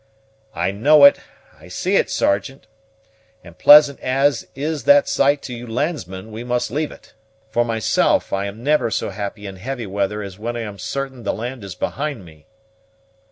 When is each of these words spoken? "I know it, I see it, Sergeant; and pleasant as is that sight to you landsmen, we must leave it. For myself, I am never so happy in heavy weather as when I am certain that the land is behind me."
"I 0.55 0.71
know 0.71 1.03
it, 1.03 1.19
I 1.59 1.67
see 1.67 1.95
it, 1.95 2.09
Sergeant; 2.09 2.65
and 3.43 3.55
pleasant 3.59 3.99
as 3.99 4.47
is 4.55 4.85
that 4.85 5.07
sight 5.07 5.43
to 5.43 5.53
you 5.53 5.67
landsmen, 5.67 6.31
we 6.31 6.43
must 6.43 6.71
leave 6.71 6.91
it. 6.91 7.13
For 7.51 7.63
myself, 7.63 8.33
I 8.33 8.47
am 8.47 8.63
never 8.63 8.89
so 8.89 9.11
happy 9.11 9.45
in 9.45 9.57
heavy 9.57 9.85
weather 9.85 10.23
as 10.23 10.39
when 10.39 10.57
I 10.57 10.61
am 10.61 10.79
certain 10.79 11.17
that 11.17 11.23
the 11.29 11.33
land 11.37 11.63
is 11.63 11.75
behind 11.75 12.25
me." 12.25 12.47